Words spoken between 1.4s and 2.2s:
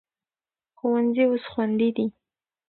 خوندي دي.